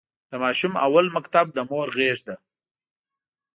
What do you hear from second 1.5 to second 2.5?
د مور غېږ ده.